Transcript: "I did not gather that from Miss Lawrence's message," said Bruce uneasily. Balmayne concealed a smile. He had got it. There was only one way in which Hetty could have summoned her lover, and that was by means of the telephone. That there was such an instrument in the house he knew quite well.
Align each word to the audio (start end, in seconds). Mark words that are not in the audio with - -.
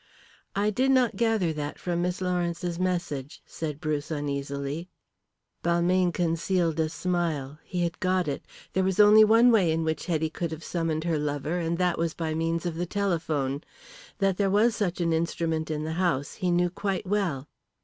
"I 0.55 0.71
did 0.71 0.89
not 0.89 1.15
gather 1.15 1.53
that 1.53 1.77
from 1.77 2.01
Miss 2.01 2.21
Lawrence's 2.21 2.79
message," 2.79 3.43
said 3.45 3.79
Bruce 3.79 4.09
uneasily. 4.09 4.89
Balmayne 5.63 6.11
concealed 6.11 6.79
a 6.79 6.89
smile. 6.89 7.59
He 7.63 7.83
had 7.83 7.99
got 7.99 8.27
it. 8.27 8.41
There 8.73 8.83
was 8.83 8.99
only 8.99 9.23
one 9.23 9.51
way 9.51 9.71
in 9.71 9.83
which 9.83 10.07
Hetty 10.07 10.31
could 10.31 10.49
have 10.49 10.63
summoned 10.63 11.03
her 11.03 11.19
lover, 11.19 11.59
and 11.59 11.77
that 11.77 11.99
was 11.99 12.15
by 12.15 12.33
means 12.33 12.65
of 12.65 12.77
the 12.77 12.87
telephone. 12.87 13.61
That 14.17 14.37
there 14.37 14.49
was 14.49 14.75
such 14.75 15.01
an 15.01 15.13
instrument 15.13 15.69
in 15.69 15.83
the 15.83 15.93
house 16.01 16.33
he 16.33 16.49
knew 16.49 16.71
quite 16.71 17.05
well. 17.05 17.47